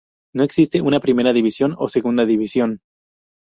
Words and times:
No 0.33 0.43
existe 0.43 0.81
una 0.81 0.99
"Primera 0.99 1.31
División" 1.31 1.75
o 1.77 1.87
"Segunda 1.87 2.25
División". 2.25 2.81